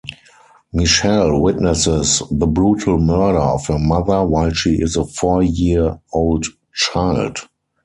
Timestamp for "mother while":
3.77-4.51